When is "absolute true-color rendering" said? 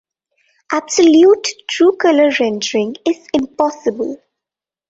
0.71-2.95